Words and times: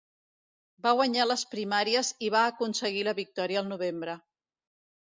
Va 0.85 0.93
guanyar 0.99 1.27
les 1.27 1.43
primàries 1.53 2.11
i 2.29 2.33
va 2.37 2.43
aconseguir 2.55 3.07
la 3.11 3.15
victòria 3.21 3.65
al 3.65 3.71
novembre. 3.77 4.23